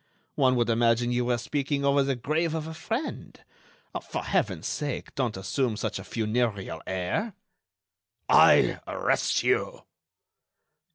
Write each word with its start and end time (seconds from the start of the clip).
One 0.33 0.55
would 0.55 0.71
imagine 0.71 1.11
you 1.11 1.25
were 1.25 1.37
speaking 1.37 1.85
over 1.85 2.01
the 2.01 2.15
grave 2.15 2.55
of 2.55 2.65
a 2.65 2.73
friend. 2.73 3.39
For 4.09 4.23
Heaven's 4.23 4.65
sake, 4.65 5.13
don't 5.13 5.37
assume 5.37 5.77
such 5.77 5.99
a 5.99 6.03
funereal 6.03 6.81
air." 6.87 7.33
"I 8.27 8.79
arrest 8.87 9.43
you." 9.43 9.83